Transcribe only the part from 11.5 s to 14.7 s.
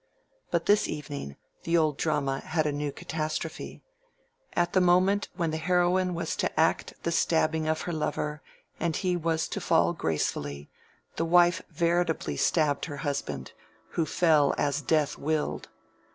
veritably stabbed her husband, who fell